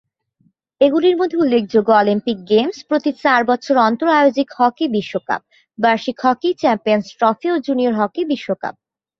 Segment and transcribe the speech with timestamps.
[0.81, 5.41] এগুলির মধ্যে উল্লেখযোগ্য অলিম্পিক গেমস, প্রতি চার বছর অন্তর আয়োজিত হকি বিশ্বকাপ,
[5.79, 8.75] বার্ষিক হকি চ্যাম্পিয়নস ট্রফি ও জুনিয়র হকি বিশ্বকাপ।